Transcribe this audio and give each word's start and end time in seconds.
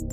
RFI, 0.00 0.06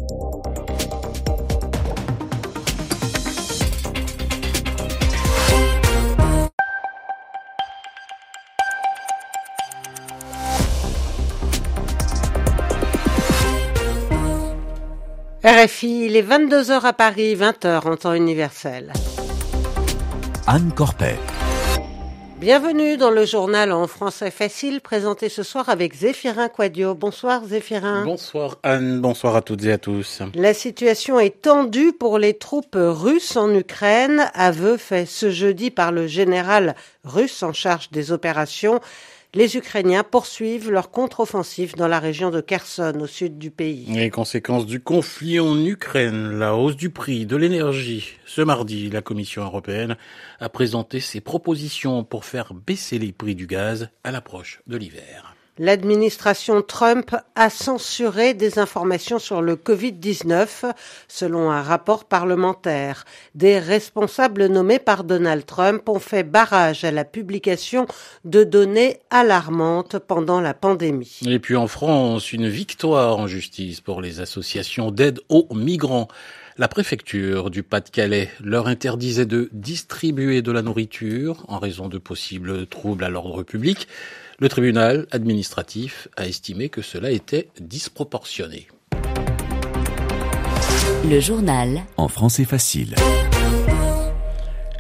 il 16.07 16.17
est 16.17 16.21
22h 16.21 16.81
à 16.81 16.91
Paris, 16.91 17.35
20h 17.35 17.87
en 17.87 17.95
temps 17.95 18.13
universel. 18.13 18.91
Anne 20.47 20.73
Corpet. 20.75 21.15
Bienvenue 22.39 22.97
dans 22.97 23.09
le 23.09 23.25
journal 23.25 23.71
en 23.71 23.87
français 23.87 24.29
facile, 24.29 24.79
présenté 24.79 25.27
ce 25.27 25.41
soir 25.41 25.69
avec 25.69 25.95
Zéphirin 25.95 26.49
Quadio. 26.49 26.93
Bonsoir 26.93 27.43
Zéphirin. 27.43 28.05
Bonsoir 28.05 28.59
Anne, 28.61 29.01
bonsoir 29.01 29.35
à 29.35 29.41
toutes 29.41 29.63
et 29.65 29.71
à 29.71 29.79
tous. 29.79 30.21
La 30.35 30.53
situation 30.53 31.19
est 31.19 31.41
tendue 31.41 31.93
pour 31.93 32.19
les 32.19 32.35
troupes 32.35 32.77
russes 32.77 33.35
en 33.37 33.51
Ukraine, 33.55 34.29
aveu 34.35 34.77
fait 34.77 35.07
ce 35.07 35.31
jeudi 35.31 35.71
par 35.71 35.91
le 35.91 36.05
général 36.05 36.75
russe 37.03 37.41
en 37.41 37.53
charge 37.53 37.89
des 37.89 38.11
opérations 38.11 38.81
les 39.37 39.55
Ukrainiens 39.55 40.03
poursuivent 40.03 40.71
leur 40.71 40.89
contre-offensive 40.89 41.75
dans 41.75 41.87
la 41.87 41.99
région 41.99 42.31
de 42.31 42.41
Kherson, 42.41 42.97
au 42.99 43.05
sud 43.05 43.37
du 43.37 43.51
pays. 43.51 43.85
Les 43.85 44.09
conséquences 44.09 44.65
du 44.65 44.79
conflit 44.79 45.39
en 45.39 45.63
Ukraine, 45.63 46.39
la 46.39 46.55
hausse 46.55 46.75
du 46.75 46.89
prix 46.89 47.27
de 47.27 47.35
l'énergie. 47.35 48.17
Ce 48.25 48.41
mardi, 48.41 48.89
la 48.89 49.03
Commission 49.03 49.43
européenne 49.43 49.95
a 50.39 50.49
présenté 50.49 50.99
ses 50.99 51.21
propositions 51.21 52.03
pour 52.03 52.25
faire 52.25 52.55
baisser 52.55 52.97
les 52.97 53.11
prix 53.11 53.35
du 53.35 53.45
gaz 53.45 53.89
à 54.03 54.09
l'approche 54.09 54.61
de 54.65 54.75
l'hiver. 54.75 55.35
L'administration 55.59 56.61
Trump 56.61 57.15
a 57.35 57.49
censuré 57.49 58.35
des 58.35 58.59
informations 58.59 59.17
sur 59.17 59.41
le 59.41 59.55
Covid-19, 59.55 60.71
selon 61.07 61.49
un 61.49 61.63
rapport 61.63 62.05
parlementaire. 62.05 63.05
Des 63.33 63.57
responsables 63.57 64.45
nommés 64.45 64.77
par 64.77 65.03
Donald 65.03 65.45
Trump 65.45 65.89
ont 65.89 65.99
fait 65.99 66.23
barrage 66.23 66.83
à 66.83 66.91
la 66.91 67.05
publication 67.05 67.87
de 68.23 68.43
données 68.43 68.99
alarmantes 69.09 69.97
pendant 69.97 70.41
la 70.41 70.53
pandémie. 70.53 71.21
Et 71.25 71.39
puis 71.39 71.55
en 71.55 71.67
France, 71.67 72.31
une 72.33 72.47
victoire 72.47 73.17
en 73.17 73.25
justice 73.25 73.81
pour 73.81 74.01
les 74.01 74.19
associations 74.19 74.91
d'aide 74.91 75.19
aux 75.29 75.47
migrants. 75.55 76.07
La 76.59 76.67
préfecture 76.67 77.51
du 77.51 77.61
Pas-de-Calais 77.61 78.29
leur 78.43 78.67
interdisait 78.67 79.27
de 79.27 79.49
distribuer 79.53 80.41
de 80.41 80.51
la 80.51 80.63
nourriture 80.63 81.43
en 81.47 81.59
raison 81.59 81.87
de 81.87 81.99
possibles 81.99 82.65
troubles 82.65 83.03
à 83.03 83.09
l'ordre 83.09 83.43
public. 83.43 83.87
Le 84.39 84.49
tribunal 84.49 85.07
administratif 85.09 86.09
a 86.15 86.27
estimé 86.27 86.69
que 86.69 86.83
cela 86.83 87.09
était 87.09 87.49
disproportionné. 87.59 88.67
Le 91.09 91.19
journal 91.19 91.81
en 91.97 92.07
français 92.07 92.45
facile. 92.45 92.93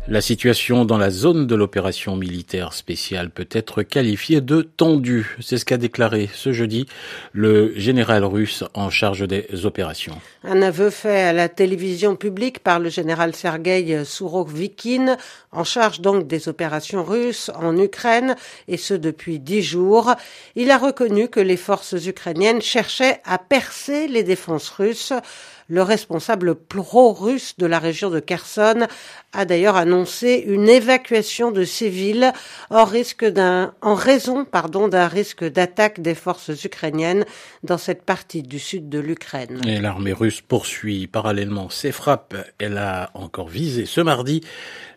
La 0.09 0.21
situation 0.21 0.85
dans 0.85 0.97
la 0.97 1.09
zone 1.09 1.47
de 1.47 1.55
l'opération 1.55 2.15
militaire 2.15 2.71
spéciale 2.71 3.29
peut 3.29 3.49
être 3.51 3.83
qualifiée 3.83 4.39
de 4.39 4.61
tendue. 4.61 5.35
C'est 5.41 5.57
ce 5.57 5.65
qu'a 5.65 5.75
déclaré 5.75 6.29
ce 6.33 6.53
jeudi 6.53 6.85
le 7.33 7.77
général 7.77 8.23
russe 8.23 8.63
en 8.73 8.89
charge 8.89 9.27
des 9.27 9.65
opérations. 9.65 10.17
Un 10.45 10.61
aveu 10.61 10.91
fait 10.91 11.23
à 11.23 11.33
la 11.33 11.49
télévision 11.49 12.15
publique 12.15 12.59
par 12.59 12.79
le 12.79 12.87
général 12.87 13.35
Sergei 13.35 14.05
Sourovikine, 14.05 15.17
en 15.51 15.65
charge 15.65 15.99
donc 15.99 16.25
des 16.25 16.47
opérations 16.47 17.03
russes 17.03 17.51
en 17.53 17.77
Ukraine, 17.77 18.37
et 18.69 18.77
ce 18.77 18.93
depuis 18.93 19.39
dix 19.39 19.61
jours. 19.61 20.15
Il 20.55 20.71
a 20.71 20.77
reconnu 20.77 21.27
que 21.27 21.41
les 21.41 21.57
forces 21.57 22.05
ukrainiennes 22.05 22.61
cherchaient 22.61 23.19
à 23.25 23.37
percer 23.37 24.07
les 24.07 24.23
défenses 24.23 24.69
russes. 24.69 25.11
Le 25.69 25.81
responsable 25.81 26.55
pro-russe 26.55 27.55
de 27.57 27.65
la 27.65 27.79
région 27.79 28.09
de 28.09 28.21
Kherson 28.21 28.87
a 29.33 29.45
d'ailleurs 29.45 29.75
annoncé 29.75 30.43
une 30.47 30.69
évacuation 30.69 31.51
de 31.51 31.65
civils 31.65 32.31
en, 32.69 32.85
risque 32.85 33.25
d'un, 33.25 33.73
en 33.81 33.93
raison 33.93 34.45
pardon, 34.45 34.87
d'un 34.87 35.07
risque 35.07 35.43
d'attaque 35.43 35.99
des 35.99 36.15
forces 36.15 36.51
ukrainiennes 36.63 37.25
dans 37.63 37.77
cette 37.77 38.03
partie 38.03 38.43
du 38.43 38.59
sud 38.59 38.87
de 38.87 38.99
l'Ukraine. 38.99 39.61
Et 39.67 39.81
l'armée 39.81 40.13
russe 40.13 40.39
poursuit 40.39 41.07
parallèlement 41.07 41.69
ses 41.69 41.91
frappes. 41.91 42.35
Elle 42.59 42.77
a 42.77 43.11
encore 43.13 43.49
visé 43.49 43.85
ce 43.85 43.99
mardi 43.99 44.41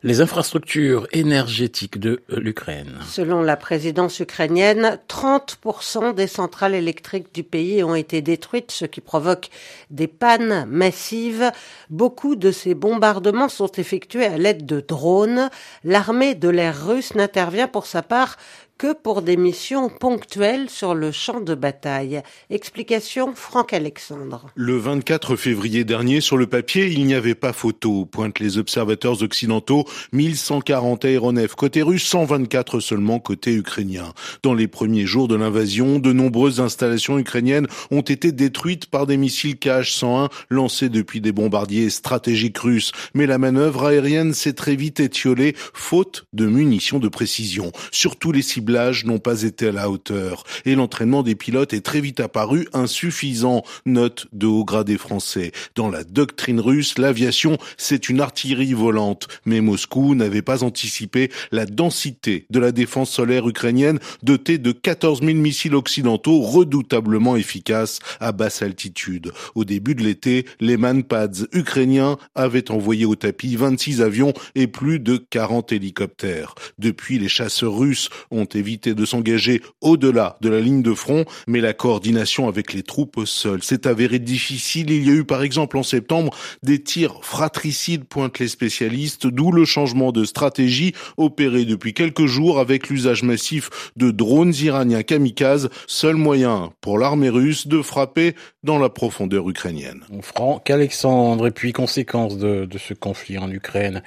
les 0.03 0.21
infrastructures 0.21 1.07
énergétiques 1.13 1.99
de 1.99 2.23
l'Ukraine. 2.31 3.01
Selon 3.07 3.43
la 3.43 3.57
présidence 3.57 4.19
ukrainienne, 4.21 4.99
30% 5.09 6.15
des 6.15 6.27
centrales 6.27 6.75
électriques 6.75 7.35
du 7.35 7.43
pays 7.43 7.85
ont 7.85 7.95
été 7.95 8.23
détruites, 8.23 8.71
ce 8.71 8.87
qui 8.87 9.01
provoque 9.03 9.51
des 9.91 10.07
pannes 10.07 10.60
massives. 10.67 11.51
Beaucoup 11.89 12.37
de 12.37 12.51
ces 12.51 12.75
bombardements 12.75 13.49
sont 13.49 13.71
effectués 13.73 14.27
à 14.27 14.39
l'aide 14.39 14.67
de 14.67 14.81
drones. 14.81 15.51
L'armée 15.85 16.35
de 16.35 16.49
l'air 16.49 16.87
russe 16.87 17.15
n'intervient 17.15 17.69
pour 17.69 17.87
sa 17.87 18.03
part 18.03 18.37
que 18.81 18.95
pour 18.95 19.21
des 19.21 19.37
missions 19.37 19.91
ponctuelles 19.91 20.71
sur 20.71 20.95
le 20.95 21.13
champ 21.13 21.43
de 21.43 21.55
bataille. 21.55 22.23
Explication 22.49 23.35
Franck 23.35 23.75
Alexandre. 23.75 24.47
Le 24.55 24.79
24 24.79 25.37
février 25.37 25.85
dernier, 25.85 26.23
sur 26.23 26.39
le 26.39 26.47
papier, 26.47 26.87
il 26.87 27.05
n'y 27.05 27.13
avait 27.13 27.35
pas 27.35 27.53
photo, 27.53 28.07
pointent 28.07 28.39
les 28.39 28.57
observateurs 28.57 29.23
occidentaux. 29.23 29.85
1140 30.15 31.05
aéronefs 31.05 31.57
côté 31.57 31.83
russe, 31.83 32.07
124 32.07 32.81
seulement 32.81 33.19
côté 33.19 33.53
ukrainien. 33.53 34.15
Dans 34.43 34.55
les 34.55 34.67
premiers 34.67 35.05
jours 35.05 35.29
de 35.29 35.37
l'invasion, 35.37 35.99
de 35.99 36.15
nombreuses 36.15 36.59
installations 36.59 37.19
ukrainiennes 37.19 37.67
ont 37.91 38.01
été 38.01 38.33
détruites 38.33 38.87
par 38.87 39.07
des 39.07 39.19
missiles 39.19 39.57
KH-101 39.57 40.31
lancés 40.49 40.89
depuis 40.89 41.21
des 41.21 41.33
bombardiers 41.33 41.91
stratégiques 41.91 42.57
russes. 42.57 42.93
Mais 43.13 43.27
la 43.27 43.37
manœuvre 43.37 43.85
aérienne 43.85 44.33
s'est 44.33 44.55
très 44.55 44.75
vite 44.75 45.01
étiolée, 45.01 45.55
faute 45.75 46.25
de 46.33 46.47
munitions 46.47 46.99
de 46.99 47.09
précision. 47.09 47.73
Surtout 47.91 48.33
les 48.33 48.41
cibles 48.41 48.70
n'ont 49.05 49.19
pas 49.19 49.43
été 49.43 49.69
à 49.69 49.73
la 49.73 49.91
hauteur 49.91 50.45
et 50.65 50.75
l'entraînement 50.75 51.23
des 51.23 51.35
pilotes 51.35 51.73
est 51.73 51.81
très 51.81 52.01
vite 52.01 52.21
apparu 52.21 52.67
insuffisant, 52.73 53.63
note 53.87 54.27
de 54.33 54.47
haut 54.47 54.65
gradé 54.65 54.97
français. 54.97 55.53
Dans 55.75 55.89
la 55.89 56.05
doctrine 56.05 56.61
russe, 56.61 56.99
l'aviation, 56.99 57.59
c'est 57.77 58.09
une 58.09 58.21
artillerie 58.21 58.75
volante, 58.75 59.29
mais 59.45 59.61
Moscou 59.61 60.15
n'avait 60.15 60.43
pas 60.43 60.63
anticipé 60.63 61.31
la 61.53 61.67
densité 61.67 62.47
de 62.51 62.59
la 62.59 62.73
défense 62.73 63.11
solaire 63.11 63.49
ukrainienne 63.49 63.99
dotée 64.23 64.59
de 64.59 64.73
14 64.73 65.21
000 65.21 65.35
missiles 65.35 65.75
occidentaux 65.75 66.41
redoutablement 66.41 67.37
efficaces 67.37 67.99
à 68.21 68.33
basse 68.33 68.63
altitude. 68.63 69.33
Au 69.55 69.65
début 69.65 69.95
de 69.95 70.03
l'été, 70.03 70.47
les 70.61 70.77
manpads 70.77 71.47
ukrainiens 71.53 72.19
avaient 72.35 72.71
envoyé 72.71 73.05
au 73.05 73.17
tapis 73.17 73.57
26 73.57 74.03
avions 74.03 74.33
et 74.55 74.67
plus 74.67 75.01
de 75.01 75.17
40 75.17 75.73
hélicoptères. 75.73 76.55
Depuis, 76.79 77.19
les 77.19 77.29
chasseurs 77.29 77.77
russes 77.77 78.09
ont 78.31 78.45
éviter 78.61 78.95
de 78.95 79.05
s'engager 79.05 79.61
au-delà 79.81 80.37
de 80.41 80.49
la 80.49 80.61
ligne 80.61 80.83
de 80.83 80.95
front, 80.95 81.25
mais 81.49 81.61
la 81.61 81.73
coordination 81.73 82.47
avec 82.47 82.73
les 82.73 82.85
troupes 82.85 83.21
sol 83.25 83.63
s'est 83.63 83.89
avérée 83.89 84.21
difficile. 84.21 84.91
Il 84.91 85.07
y 85.07 85.11
a 85.11 85.15
eu 85.15 85.25
par 85.25 85.43
exemple 85.43 85.77
en 85.77 85.83
septembre 85.83 86.33
des 86.63 86.83
tirs 86.83 87.19
fratricides, 87.23 88.05
pointent 88.05 88.39
les 88.39 88.49
spécialistes, 88.49 89.27
d'où 89.27 89.51
le 89.51 89.65
changement 89.65 90.13
de 90.13 90.25
stratégie 90.25 90.93
opéré 91.17 91.65
depuis 91.65 91.95
quelques 91.95 92.27
jours 92.27 92.61
avec 92.61 92.89
l'usage 92.89 93.23
massif 93.23 93.71
de 93.97 94.11
drones 94.11 94.55
iraniens 94.61 95.03
kamikazes, 95.03 95.71
seul 95.87 96.17
moyen 96.17 96.71
pour 96.81 96.99
l'armée 96.99 97.31
russe 97.31 97.67
de 97.67 97.83
frapper 97.83 98.35
dans 98.63 98.79
la 98.79 98.91
profondeur 98.91 99.49
ukrainienne. 99.49 100.05
Franck 100.21 100.69
Alexandre, 100.71 101.47
et 101.47 101.51
puis 101.51 101.73
conséquence 101.73 102.37
de, 102.37 102.67
de 102.67 102.79
ce 102.79 102.95
conflit 102.95 103.39
en 103.39 103.51
Ukraine, 103.51 104.03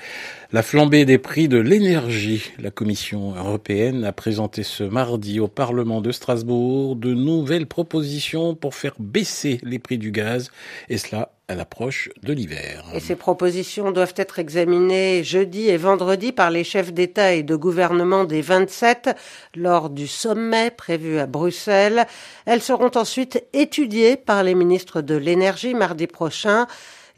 la 0.52 0.62
flambée 0.62 1.06
des 1.06 1.18
prix 1.18 1.48
de 1.48 1.58
l'énergie. 1.58 2.52
La 2.60 2.70
Commission 2.70 3.36
européenne 3.36 4.04
a 4.04 4.12
présenté 4.12 4.43
ce 4.64 4.84
mardi 4.84 5.40
au 5.40 5.48
Parlement 5.48 6.02
de 6.02 6.12
Strasbourg 6.12 6.96
de 6.96 7.14
nouvelles 7.14 7.68
propositions 7.68 8.56
pour 8.56 8.76
faire 8.76 8.96
baisser 9.00 9.60
les 9.64 9.80
prix 9.80 9.98
du 9.98 10.12
gaz, 10.12 10.52
et 10.90 10.98
cela 10.98 11.32
à 11.48 11.56
l'approche 11.56 12.10
de 12.22 12.32
l'hiver. 12.32 12.86
Et 12.94 13.00
ces 13.00 13.16
propositions 13.16 13.92
doivent 13.92 14.14
être 14.16 14.40
examinées 14.40 15.24
jeudi 15.24 15.68
et 15.68 15.78
vendredi 15.78 16.32
par 16.32 16.50
les 16.52 16.64
chefs 16.64 16.94
d'État 16.94 17.34
et 17.34 17.44
de 17.44 17.56
gouvernement 17.56 18.24
des 18.24 18.42
27 18.42 19.10
lors 19.56 19.90
du 19.90 20.08
sommet 20.08 20.72
prévu 20.72 21.20
à 21.20 21.26
Bruxelles. 21.26 22.08
Elles 22.46 22.62
seront 22.62 22.92
ensuite 22.96 23.44
étudiées 23.54 24.16
par 24.16 24.44
les 24.44 24.56
ministres 24.56 25.02
de 25.02 25.16
l'énergie 25.16 25.74
mardi 25.74 26.08
prochain. 26.08 26.68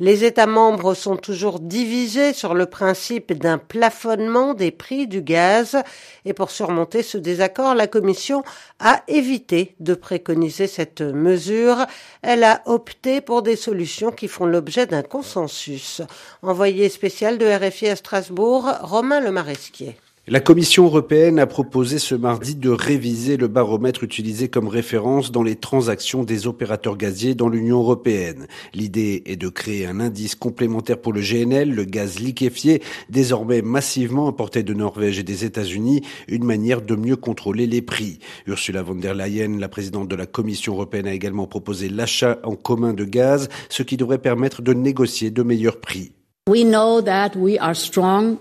Les 0.02 0.26
États 0.26 0.46
membres 0.46 0.94
sont 0.94 1.16
toujours 1.16 1.62
divisés 1.62 2.34
sur 2.34 2.54
le 2.54 2.66
principe 2.66 3.32
d'un 3.32 3.58
plafonnement 3.58 4.54
des 4.54 4.72
prix 4.72 5.08
du 5.08 5.22
gaz 5.22 5.78
et 6.26 6.34
pour 6.34 6.52
surmonter 6.52 7.02
ce 7.02 7.18
désaccord, 7.18 7.76
la 7.76 7.88
Commission 7.88 8.44
a 8.80 9.04
évité 9.08 9.74
de 9.80 9.94
préconiser 9.94 10.68
cette 10.68 11.00
mesure. 11.00 11.86
Elle 12.22 12.44
a 12.44 12.62
opté 12.66 13.22
pour 13.22 13.42
des 13.42 13.56
solutions 13.56 14.12
qui 14.12 14.28
font 14.28 14.46
l'objet 14.46 14.86
d'un 14.86 15.02
consensus. 15.02 16.02
Envoyé 16.42 16.90
spécial 16.90 17.38
de 17.38 17.46
RFI 17.46 17.88
à 17.88 17.96
Strasbourg, 17.96 18.70
Romain 18.82 19.22
Le 19.22 19.32
Maresquier. 19.32 19.96
La 20.28 20.40
Commission 20.40 20.86
européenne 20.86 21.38
a 21.38 21.46
proposé 21.46 22.00
ce 22.00 22.16
mardi 22.16 22.56
de 22.56 22.72
réviser 22.72 23.38
le 23.38 23.48
baromètre 23.48 24.04
utilisé 24.04 24.50
comme 24.50 24.68
référence 24.68 25.32
dans 25.32 25.44
les 25.44 25.56
transactions 25.56 26.24
des 26.24 26.48
opérateurs 26.48 26.98
gaziers 26.98 27.36
dans 27.36 27.48
l'Union 27.48 27.78
européenne. 27.78 28.48
L'idée 28.74 29.22
est 29.28 29.36
de 29.36 29.50
créer 29.50 29.86
un 29.86 30.00
indice 30.00 30.34
complémentaire 30.34 30.98
pour 30.98 31.14
le 31.14 31.22
GNL, 31.22 31.70
le 31.70 31.84
gaz 31.84 32.18
liquéfié, 32.18 32.82
désormais 33.12 33.62
massivement 33.62 34.28
importé 34.28 34.64
de 34.64 34.74
Norvège 34.74 35.20
et 35.20 35.24
des 35.24 35.46
États-Unis, 35.46 36.02
une 36.28 36.44
manière 36.44 36.82
de 36.82 36.96
mieux 36.96 37.18
contrôler 37.18 37.68
les 37.68 37.84
prix. 37.84 38.18
Ursula 38.48 38.82
von 38.82 38.96
der 38.96 39.14
Leyen, 39.14 39.60
la 39.60 39.70
présidente 39.70 40.08
de 40.08 40.16
la 40.16 40.26
Commission 40.26 40.74
européenne, 40.74 41.06
a 41.06 41.14
également 41.14 41.46
proposé 41.46 41.88
l'achat 41.88 42.40
en 42.44 42.56
commun 42.56 42.94
de 42.94 43.06
gaz, 43.06 43.48
ce 43.70 43.84
qui 43.84 43.96
devrait 43.96 44.18
permettre 44.18 44.64
de 44.64 44.74
négocier 44.74 45.30
de 45.30 45.44
meilleurs 45.44 45.80
prix. 45.80 46.14
We 46.50 46.64
know 46.64 47.00
that 47.04 47.36
we 47.36 47.58
are 47.60 47.76
strong 47.76 48.38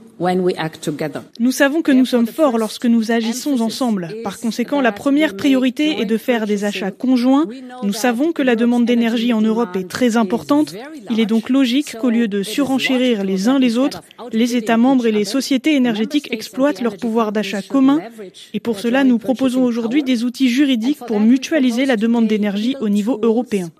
nous 1.41 1.53
savons 1.53 1.83
que 1.83 1.93
nous 1.93 2.05
sommes 2.05 2.27
forts 2.27 2.59
lorsque 2.59 2.87
nous 2.87 3.11
agissons 3.11 3.61
ensemble. 3.61 4.15
Par 4.23 4.39
conséquent, 4.39 4.81
la 4.81 4.93
première 4.93 5.37
priorité 5.37 6.01
est 6.01 6.05
de 6.05 6.17
faire 6.17 6.47
des 6.47 6.65
achats 6.65 6.91
conjoints. 6.91 7.47
Nous 7.83 7.93
savons 7.93 8.33
que 8.33 8.43
la 8.43 8.57
demande 8.57 8.85
d'énergie 8.85 9.33
en 9.33 9.41
Europe 9.41 9.77
est 9.77 9.89
très 9.89 10.17
importante. 10.17 10.75
Il 11.11 11.21
est 11.21 11.27
donc 11.27 11.51
logique 11.51 11.97
qu'au 11.99 12.11
lieu 12.11 12.29
de 12.29 12.43
surenchérir 12.43 13.25
les 13.25 13.49
uns 13.49 13.59
les 13.59 13.77
autres, 13.79 14.03
les 14.33 14.57
États 14.57 14.77
membres 14.77 15.07
et 15.07 15.13
les 15.13 15.25
sociétés 15.25 15.75
énergétiques 15.75 16.33
exploitent 16.33 16.81
leur 16.81 16.97
pouvoir 16.97 17.33
d'achat 17.33 17.63
commun. 17.63 18.01
Et 18.53 18.61
pour 18.61 18.79
cela, 18.79 19.05
nous 19.05 19.19
proposons 19.19 19.65
aujourd'hui 19.65 20.03
des 20.03 20.25
outils 20.25 20.49
juridiques 20.49 21.01
pour 21.07 21.21
mutualiser 21.21 21.87
la 21.87 21.97
demande 21.97 22.29
d'énergie 22.29 22.77
au 22.81 22.89
niveau 22.89 23.19
européen. 23.23 23.71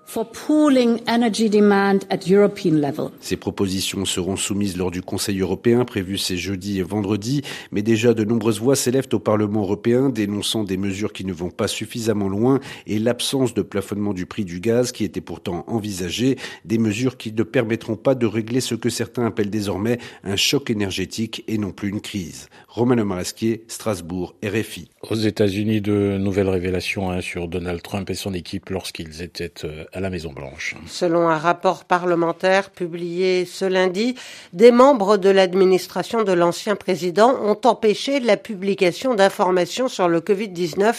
Ces 3.21 3.35
propositions 3.37 4.05
seront 4.05 4.35
soumises 4.35 4.77
lors 4.77 4.91
du 4.91 5.01
Conseil 5.01 5.39
européen 5.39 5.85
prévu 5.85 6.17
c'est 6.25 6.37
jeudi 6.37 6.79
et 6.79 6.83
vendredi, 6.83 7.41
mais 7.71 7.81
déjà 7.81 8.13
de 8.13 8.23
nombreuses 8.23 8.59
voix 8.59 8.75
s'élèvent 8.75 9.07
au 9.13 9.19
Parlement 9.19 9.61
européen 9.61 10.09
dénonçant 10.09 10.63
des 10.63 10.77
mesures 10.77 11.13
qui 11.13 11.25
ne 11.25 11.33
vont 11.33 11.51
pas 11.51 11.67
suffisamment 11.67 12.27
loin 12.27 12.59
et 12.87 12.99
l'absence 12.99 13.53
de 13.53 13.61
plafonnement 13.61 14.13
du 14.13 14.25
prix 14.25 14.45
du 14.45 14.59
gaz 14.59 14.91
qui 14.91 15.03
était 15.03 15.21
pourtant 15.21 15.63
envisagé, 15.67 16.37
des 16.63 16.77
mesures 16.77 17.17
qui 17.17 17.31
ne 17.31 17.43
permettront 17.43 17.95
pas 17.95 18.15
de 18.15 18.25
régler 18.25 18.61
ce 18.61 18.75
que 18.75 18.89
certains 18.89 19.25
appellent 19.25 19.49
désormais 19.49 19.99
un 20.23 20.35
choc 20.35 20.69
énergétique 20.69 21.43
et 21.47 21.57
non 21.57 21.71
plus 21.71 21.89
une 21.89 22.01
crise. 22.01 22.47
Romano 22.67 23.05
Marasquier, 23.05 23.63
Strasbourg, 23.67 24.35
RFI. 24.43 24.89
Aux 25.09 25.15
États-Unis, 25.15 25.81
de 25.81 26.17
nouvelles 26.17 26.49
révélations 26.49 27.11
hein, 27.11 27.21
sur 27.21 27.47
Donald 27.47 27.81
Trump 27.81 28.09
et 28.09 28.15
son 28.15 28.33
équipe 28.33 28.69
lorsqu'ils 28.69 29.21
étaient 29.21 29.53
euh, 29.63 29.85
à 29.93 29.99
la 29.99 30.09
Maison 30.09 30.33
Blanche. 30.33 30.75
Selon 30.87 31.29
un 31.29 31.37
rapport 31.37 31.85
parlementaire 31.85 32.71
publié 32.71 33.45
ce 33.45 33.65
lundi, 33.65 34.15
des 34.53 34.71
membres 34.71 35.17
de 35.17 35.29
l'administration 35.29 36.14
de 36.23 36.31
l'ancien 36.31 36.75
président 36.75 37.35
ont 37.41 37.59
empêché 37.65 38.19
la 38.19 38.37
publication 38.37 39.15
d'informations 39.15 39.87
sur 39.87 40.07
le 40.07 40.19
Covid-19 40.19 40.93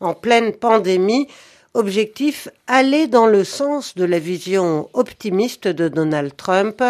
en 0.00 0.14
pleine 0.14 0.52
pandémie. 0.52 1.28
Objectif, 1.74 2.48
aller 2.66 3.06
dans 3.06 3.26
le 3.26 3.44
sens 3.44 3.94
de 3.94 4.04
la 4.04 4.18
vision 4.18 4.88
optimiste 4.94 5.68
de 5.68 5.88
Donald 5.88 6.34
Trump. 6.36 6.82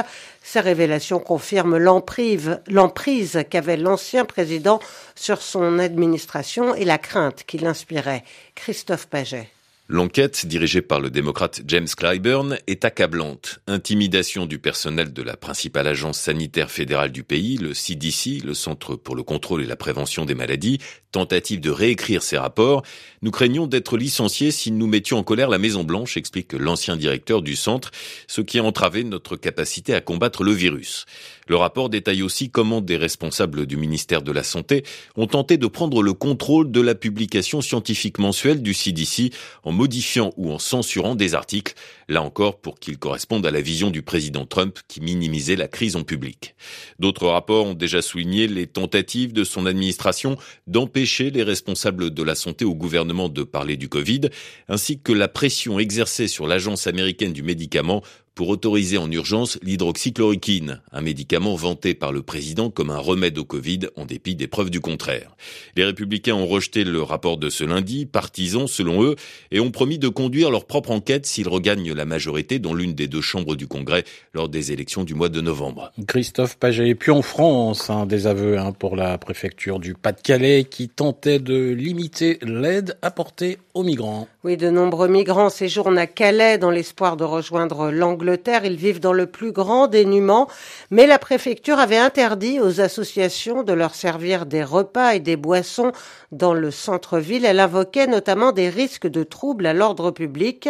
Ces 0.43 0.61
révélations 0.61 1.19
confirment 1.19 1.77
l'emprise 1.77 3.45
qu'avait 3.51 3.77
l'ancien 3.77 4.25
président 4.25 4.81
sur 5.15 5.43
son 5.43 5.79
administration 5.79 6.75
et 6.75 6.85
la 6.85 6.99
crainte 6.99 7.45
qu'il 7.47 7.67
inspirait. 7.67 8.25
Christophe 8.55 9.07
Paget. 9.09 9.49
L'enquête, 9.91 10.45
dirigée 10.45 10.83
par 10.83 11.01
le 11.01 11.09
démocrate 11.09 11.63
James 11.67 11.89
Clyburn, 11.89 12.59
est 12.67 12.85
accablante. 12.85 13.61
Intimidation 13.67 14.45
du 14.45 14.59
personnel 14.59 15.15
de 15.15 15.23
la 15.23 15.35
principale 15.35 15.87
agence 15.87 16.19
sanitaire 16.19 16.71
fédérale 16.71 17.11
du 17.11 17.25
pays, 17.25 17.57
le 17.57 17.73
CDC, 17.73 18.45
le 18.45 18.53
Centre 18.53 18.97
pour 18.97 19.17
le 19.17 19.23
contrôle 19.23 19.63
et 19.63 19.67
la 19.67 19.77
prévention 19.77 20.27
des 20.27 20.35
maladies, 20.35 20.77
tentative 21.11 21.61
de 21.61 21.71
réécrire 21.71 22.23
ses 22.23 22.37
rapports. 22.37 22.83
Nous 23.23 23.31
craignons 23.31 23.67
d'être 23.67 23.97
licenciés 23.97 24.51
si 24.51 24.71
nous 24.73 24.87
mettions 24.87 25.17
en 25.17 25.23
colère 25.23 25.49
la 25.49 25.57
Maison 25.57 25.85
Blanche, 25.85 26.19
explique 26.19 26.53
l'ancien 26.53 26.97
directeur 26.97 27.41
du 27.41 27.57
centre, 27.57 27.91
ce 28.27 28.43
qui 28.43 28.59
a 28.59 28.65
entravé 28.65 29.05
notre 29.05 29.37
capacité 29.37 29.95
à 29.95 30.03
combattre 30.03 30.45
le 30.45 30.53
virus. 30.53 31.07
Le 31.49 31.57
rapport 31.57 31.89
détaille 31.89 32.23
aussi 32.23 32.51
comment 32.51 32.83
des 32.83 32.99
responsables 32.99 33.65
du 33.65 33.79
ministère 33.79 34.21
de 34.21 34.33
la 34.33 34.43
Santé 34.43 34.85
ont 35.17 35.27
tenté 35.27 35.57
de 35.57 35.67
prendre 35.67 36.03
le 36.03 36.13
contrôle 36.13 36.71
de 36.71 36.83
la 36.83 36.95
publication 36.95 37.63
scientifique 37.63 38.19
mensuelle 38.19 38.63
du 38.63 38.75
CDC 38.75 39.33
en 39.65 39.78
modifiant 39.79 40.33
ou 40.37 40.51
en 40.51 40.59
censurant 40.59 41.15
des 41.15 41.37
articles, 41.37 41.75
là 42.09 42.21
encore 42.21 42.61
pour 42.61 42.81
qu'ils 42.81 42.99
correspondent 42.99 43.47
à 43.47 43.53
la 43.53 43.61
vision 43.61 43.91
du 43.93 44.03
président 44.03 44.45
Trump 44.45 44.77
qui 44.89 45.01
minimisait 45.01 45.55
la 45.55 45.69
crise 45.69 45.95
en 45.95 46.03
public. 46.03 46.57
D'autres 46.99 47.29
rapports 47.29 47.65
ont 47.65 47.75
déjà 47.75 48.03
souligné 48.03 48.49
les 48.49 48.67
tentatives 48.67 49.33
de 49.33 49.45
son 49.45 49.67
administration 49.67 50.37
d'empêcher 50.67 51.31
les 51.31 51.45
responsables 51.45 52.11
de 52.11 52.23
la 52.25 52.35
santé 52.35 52.65
au 52.65 52.75
gouvernement 52.75 53.29
de 53.29 53.45
parler 53.45 53.77
du 53.77 53.89
Covid, 53.89 54.23
ainsi 54.69 55.01
que 55.01 55.13
la 55.13 55.29
pression 55.29 55.79
exercée 55.79 56.27
sur 56.27 56.49
l'Agence 56.49 56.89
américaine 56.89 57.33
du 57.33 57.45
médicament 57.45 58.03
pour 58.39 58.51
autoriser 58.51 58.99
en 58.99 59.11
urgence 59.11 59.59
l'hydroxychloroquine, 59.65 60.81
un 60.93 61.01
médicament 61.01 61.57
vanté 61.57 61.95
par 61.95 62.13
le 62.13 62.23
président 62.23 62.71
comme 62.71 62.91
un 62.91 62.99
remède 62.99 63.37
au 63.37 63.45
Covid 63.45 63.81
en 63.97 64.05
dépit 64.05 64.37
des 64.37 64.47
preuves 64.47 64.71
du 64.71 64.79
contraire. 64.79 65.35
Les 65.75 65.85
républicains 65.85 66.37
ont 66.37 66.47
rejeté 66.47 66.85
le 66.85 67.03
rapport 67.03 67.37
de 67.37 67.51
ce 67.51 67.65
lundi, 67.65 68.07
partisans 68.07 68.69
selon 68.69 69.03
eux, 69.03 69.17
et 69.51 69.59
ont 69.59 69.73
promis 69.73 69.99
de 69.99 70.07
conduire 70.07 70.53
leur 70.53 70.67
propre 70.67 70.93
enquête 70.93 71.27
s'ils 71.27 71.49
regagnent 71.49 71.93
la 71.93 72.05
majorité 72.05 72.61
dans 72.61 72.75
l'une 72.75 72.95
des 72.95 73.09
deux 73.09 73.21
chambres 73.21 73.57
du 73.57 73.67
Congrès 73.67 74.05
lors 74.35 74.49
des 74.49 74.71
élections 74.71 75.03
du 75.03 75.15
mois 75.15 75.31
de 75.31 75.41
novembre. 75.41 75.91
Christophe 76.07 76.59
Paget. 76.59 76.91
Et 76.91 76.95
puis 76.95 77.11
en 77.11 77.23
France, 77.23 77.91
un 77.91 78.07
des 78.07 78.29
aveux 78.29 78.57
hein, 78.57 78.71
pour 78.71 78.95
la 78.95 79.19
préfecture 79.19 79.81
du 79.81 79.95
Pas-de-Calais 79.95 80.63
qui 80.63 80.89
tentait 80.89 81.41
de 81.41 81.71
limiter 81.71 82.39
l'aide 82.43 82.99
apportée 83.03 83.59
aux 83.75 83.83
migrants. 83.83 84.29
Oui, 84.45 84.57
de 84.57 84.71
nombreux 84.71 85.09
migrants 85.09 85.51
séjournent 85.51 85.99
à 85.99 86.07
Calais 86.07 86.59
dans 86.59 86.71
l'espoir 86.71 87.17
de 87.17 87.25
rejoindre 87.25 87.91
l'Angleterre 87.91 88.28
ils 88.65 88.77
vivent 88.77 89.01
dans 89.01 89.13
le 89.13 89.27
plus 89.27 89.53
grand 89.53 89.87
dénuement, 89.87 90.49
mais 90.91 91.07
la 91.07 91.19
préfecture 91.19 91.79
avait 91.79 91.97
interdit 91.97 92.61
aux 92.61 92.81
associations 92.81 93.63
de 93.63 93.73
leur 93.73 93.95
servir 93.95 94.47
des 94.47 94.65
repas 94.65 95.15
et 95.15 95.21
des 95.21 95.37
boissons 95.37 95.93
dans 96.33 96.55
le 96.55 96.71
centre-ville. 96.71 97.45
Elle 97.45 97.61
invoquait 97.61 98.07
notamment 98.07 98.53
des 98.53 98.69
risques 98.69 99.07
de 99.07 99.23
troubles 99.23 99.67
à 99.67 99.75
l'ordre 99.75 100.11
public. 100.11 100.69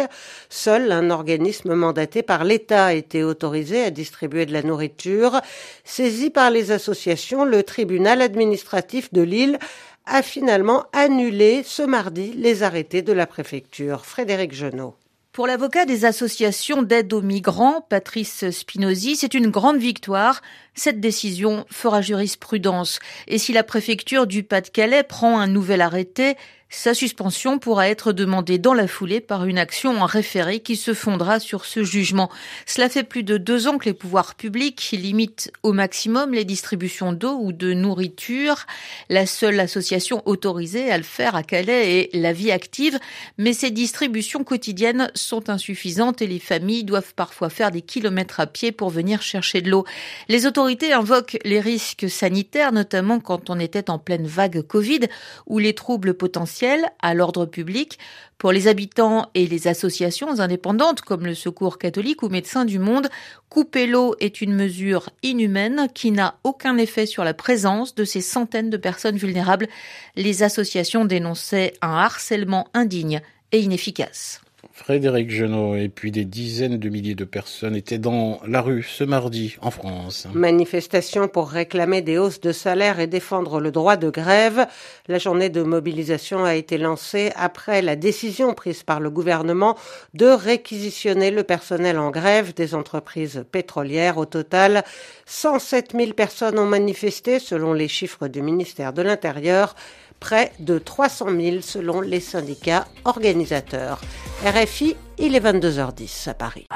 Seul 0.49 0.91
un 0.91 1.09
organisme 1.09 1.73
mandaté 1.73 2.21
par 2.21 2.43
l'État 2.43 2.93
été 2.93 3.23
autorisé 3.23 3.83
à 3.83 3.89
distribuer 3.89 4.45
de 4.45 4.53
la 4.53 4.63
nourriture. 4.63 5.41
Saisi 5.83 6.29
par 6.29 6.51
les 6.51 6.71
associations, 6.71 7.45
le 7.45 7.63
tribunal 7.63 8.21
administratif 8.21 9.13
de 9.13 9.21
Lille 9.21 9.59
a 10.05 10.21
finalement 10.21 10.85
annulé 10.91 11.61
ce 11.63 11.83
mardi 11.83 12.33
les 12.33 12.63
arrêtés 12.63 13.01
de 13.01 13.13
la 13.13 13.27
préfecture. 13.27 14.05
Frédéric 14.05 14.53
Genot. 14.53 14.95
Pour 15.31 15.45
l'avocat 15.45 15.85
des 15.85 16.05
associations 16.05 16.81
d'aide 16.81 17.13
aux 17.13 17.21
migrants, 17.21 17.85
Patrice 17.87 18.49
Spinozzi, 18.49 19.15
c'est 19.15 19.35
une 19.35 19.51
grande 19.51 19.77
victoire. 19.77 20.41
Cette 20.73 20.99
décision 20.99 21.65
fera 21.69 22.01
jurisprudence. 22.01 22.99
Et 23.27 23.37
si 23.37 23.53
la 23.53 23.63
préfecture 23.63 24.25
du 24.25 24.41
Pas-de-Calais 24.41 25.03
prend 25.03 25.39
un 25.39 25.45
nouvel 25.45 25.81
arrêté, 25.81 26.35
sa 26.71 26.93
suspension 26.93 27.57
pourra 27.57 27.89
être 27.89 28.13
demandée 28.13 28.59
dans 28.59 28.75
la 28.75 28.87
foulée 28.87 29.21
par 29.21 29.45
une 29.45 29.57
action 29.57 29.99
en 29.99 30.05
référé 30.05 30.59
qui 30.59 30.75
se 30.75 30.93
fondera 30.93 31.39
sur 31.39 31.65
ce 31.65 31.83
jugement. 31.83 32.29
Cela 32.67 32.89
fait 32.89 33.03
plus 33.03 33.23
de 33.23 33.37
deux 33.37 33.67
ans 33.67 33.79
que 33.79 33.85
les 33.85 33.95
pouvoirs 33.95 34.35
publics 34.35 34.91
limitent 34.91 35.51
au 35.63 35.73
maximum 35.73 36.31
les 36.31 36.45
distributions 36.45 37.11
d'eau 37.11 37.39
ou 37.41 37.53
de 37.53 37.73
nourriture. 37.73 38.67
La 39.09 39.25
seule 39.25 39.59
association 39.59 40.21
autorisée 40.27 40.91
à 40.91 40.97
le 40.97 41.03
faire 41.03 41.35
à 41.35 41.41
Calais 41.41 42.01
est 42.01 42.15
la 42.15 42.33
vie 42.33 42.51
active, 42.51 42.99
mais 43.39 43.53
ces 43.53 43.71
distributions 43.71 44.43
quotidiennes 44.43 45.11
sont 45.15 45.49
insuffisantes 45.49 46.21
et 46.21 46.27
les 46.27 46.39
familles 46.39 46.83
doivent 46.83 47.15
parfois 47.15 47.49
faire 47.49 47.71
des 47.71 47.81
kilomètres 47.81 48.39
à 48.39 48.45
pied 48.45 48.71
pour 48.71 48.91
venir 48.91 49.23
chercher 49.23 49.61
de 49.61 49.71
l'eau. 49.71 49.85
Les 50.27 50.45
autorités 50.45 50.93
invoquent 50.93 51.39
les 51.43 51.61
risques 51.61 52.07
sanitaires, 52.11 52.71
notamment 52.71 53.19
quand 53.19 53.49
on 53.49 53.59
était 53.59 53.89
en 53.89 53.97
pleine 53.97 54.27
vague 54.27 54.61
Covid, 54.61 55.07
où 55.47 55.57
les 55.57 55.73
troubles 55.73 56.13
potentiels 56.13 56.58
à 57.01 57.13
l'ordre 57.13 57.45
public 57.45 57.99
pour 58.37 58.51
les 58.51 58.67
habitants 58.67 59.29
et 59.35 59.47
les 59.47 59.67
associations 59.67 60.39
indépendantes 60.39 61.01
comme 61.01 61.25
le 61.25 61.35
Secours 61.35 61.77
catholique 61.77 62.23
ou 62.23 62.29
Médecins 62.29 62.65
du 62.65 62.79
Monde. 62.79 63.09
Couper 63.49 63.87
l'eau 63.87 64.15
est 64.19 64.41
une 64.41 64.55
mesure 64.55 65.09
inhumaine 65.23 65.87
qui 65.93 66.11
n'a 66.11 66.35
aucun 66.43 66.77
effet 66.77 67.05
sur 67.05 67.23
la 67.23 67.33
présence 67.33 67.95
de 67.95 68.03
ces 68.03 68.21
centaines 68.21 68.69
de 68.69 68.77
personnes 68.77 69.17
vulnérables. 69.17 69.67
Les 70.15 70.43
associations 70.43 71.05
dénonçaient 71.05 71.73
un 71.81 71.93
harcèlement 71.93 72.67
indigne 72.73 73.21
et 73.51 73.59
inefficace. 73.59 74.41
Frédéric 74.79 75.29
Genot 75.29 75.75
et 75.75 75.89
puis 75.89 76.09
des 76.09 76.23
dizaines 76.23 76.77
de 76.77 76.89
milliers 76.89 77.13
de 77.13 77.25
personnes 77.25 77.75
étaient 77.75 77.97
dans 77.97 78.39
la 78.47 78.61
rue 78.61 78.81
ce 78.81 79.03
mardi 79.03 79.57
en 79.61 79.71
France. 79.71 80.25
Manifestation 80.33 81.27
pour 81.27 81.49
réclamer 81.49 82.01
des 82.01 82.17
hausses 82.17 82.39
de 82.39 82.53
salaire 82.53 83.01
et 83.01 83.05
défendre 83.05 83.59
le 83.59 83.71
droit 83.71 83.97
de 83.97 84.09
grève. 84.09 84.67
La 85.09 85.19
journée 85.19 85.49
de 85.49 85.63
mobilisation 85.63 86.45
a 86.45 86.55
été 86.55 86.77
lancée 86.77 87.31
après 87.35 87.81
la 87.81 87.97
décision 87.97 88.53
prise 88.53 88.83
par 88.83 89.01
le 89.01 89.09
gouvernement 89.09 89.77
de 90.13 90.27
réquisitionner 90.27 91.29
le 91.29 91.43
personnel 91.43 91.99
en 91.99 92.09
grève 92.09 92.53
des 92.53 92.73
entreprises 92.73 93.43
pétrolières. 93.51 94.17
Au 94.17 94.25
total, 94.25 94.85
107 95.25 95.91
000 95.91 96.13
personnes 96.13 96.57
ont 96.57 96.65
manifesté 96.65 97.39
selon 97.39 97.73
les 97.73 97.89
chiffres 97.89 98.29
du 98.29 98.41
ministère 98.41 98.93
de 98.93 99.01
l'Intérieur 99.01 99.75
près 100.19 100.51
de 100.59 100.77
300 100.77 101.25
000 101.39 101.61
selon 101.61 102.01
les 102.01 102.19
syndicats 102.19 102.87
organisateurs. 103.05 104.01
RFI, 104.45 104.95
il 105.17 105.35
est 105.35 105.39
22h10 105.39 106.29
à 106.29 106.33
Paris. 106.33 106.67